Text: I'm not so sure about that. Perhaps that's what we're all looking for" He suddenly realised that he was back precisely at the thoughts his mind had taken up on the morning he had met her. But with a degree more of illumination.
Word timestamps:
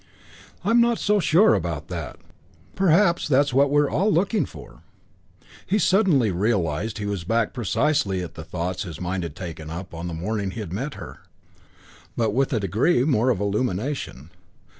I'm 0.63 0.81
not 0.81 0.97
so 0.97 1.19
sure 1.19 1.53
about 1.53 1.87
that. 1.89 2.17
Perhaps 2.73 3.27
that's 3.27 3.53
what 3.53 3.69
we're 3.69 3.87
all 3.87 4.11
looking 4.11 4.47
for" 4.47 4.81
He 5.67 5.77
suddenly 5.77 6.31
realised 6.31 6.95
that 6.95 7.01
he 7.01 7.05
was 7.05 7.23
back 7.23 7.53
precisely 7.53 8.23
at 8.23 8.33
the 8.33 8.43
thoughts 8.43 8.81
his 8.81 8.99
mind 8.99 9.21
had 9.21 9.35
taken 9.35 9.69
up 9.69 9.93
on 9.93 10.07
the 10.07 10.15
morning 10.15 10.49
he 10.49 10.59
had 10.59 10.73
met 10.73 10.95
her. 10.95 11.19
But 12.17 12.31
with 12.33 12.51
a 12.51 12.59
degree 12.59 13.03
more 13.03 13.29
of 13.29 13.39
illumination. 13.39 14.31